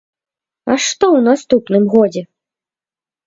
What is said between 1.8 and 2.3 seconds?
годзе?